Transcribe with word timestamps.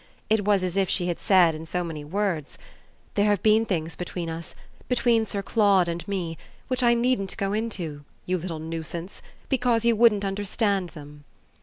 It 0.31 0.43
was 0.45 0.63
as 0.63 0.77
if 0.77 0.89
she 0.89 1.09
had 1.09 1.19
said 1.19 1.53
in 1.53 1.67
so 1.67 1.83
many 1.83 2.03
words: 2.03 2.57
"There 3.13 3.27
have 3.27 3.43
been 3.43 3.67
things 3.67 3.95
between 3.95 4.31
us 4.31 4.55
between 4.87 5.27
Sir 5.27 5.43
Claude 5.43 5.87
and 5.87 6.07
me 6.07 6.39
which 6.69 6.81
I 6.81 6.95
needn't 6.95 7.37
go 7.37 7.53
into, 7.53 8.03
you 8.25 8.39
little 8.39 8.57
nuisance, 8.57 9.21
because 9.47 9.85
you 9.85 9.95
wouldn't 9.95 10.25
understand 10.25 10.89
them." 10.97 11.23